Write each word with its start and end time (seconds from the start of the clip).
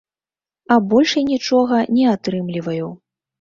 А 0.75 0.77
больш 0.93 1.13
я 1.19 1.23
нічога 1.31 1.83
не 1.99 2.09
атрымліваю. 2.15 2.89